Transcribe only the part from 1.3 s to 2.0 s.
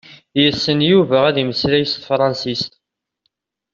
yemmeslay s